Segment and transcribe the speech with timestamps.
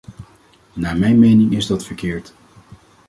[0.73, 2.33] Naar mijn mening is dat verkeerd.